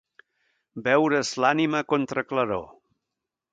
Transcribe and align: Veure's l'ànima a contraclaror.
Veure's 0.87 1.35
l'ànima 1.45 1.83
a 1.85 1.87
contraclaror. 1.95 2.67